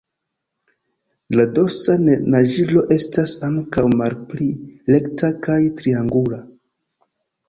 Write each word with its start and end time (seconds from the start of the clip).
La 1.39 1.43
dorsa 1.57 1.97
naĝilo 2.35 2.81
estas 2.95 3.33
ankaŭ 3.47 3.83
malpli 3.99 4.47
rekta 4.95 5.29
kaj 5.49 5.59
triangula. 5.83 6.41